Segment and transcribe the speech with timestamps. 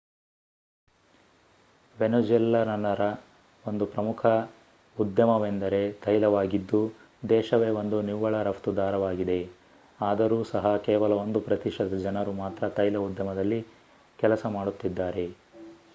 [1.97, 3.03] ವೆನೆಜ್ಯುಲನ್ನರ
[3.65, 4.21] ಒಂದು ಪ್ರಮುಖ
[4.97, 6.81] ಉದ್ಯಮವೆಂದರೆ ತೈಲವಾಗಿದ್ದು
[7.29, 9.39] ದೇಶವೆ ಒಂದು ನಿವ್ವಳ ರಫ್ತುದಾರವಾಗಿದೆ
[9.99, 13.59] ಆದರೂ ಸಹ ಕೇವಲ 1 ಪ್ರತಿಶತ ಜನರು ಮಾತ್ರ ತೈಲ ಉದ್ಯಮದಲ್ಲಿ
[14.19, 15.25] ಕೆಲಸ ಮಾಡುತ್ತಿದ್ದಾರೆ